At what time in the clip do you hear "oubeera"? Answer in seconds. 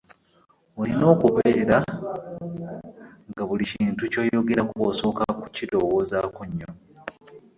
1.13-1.77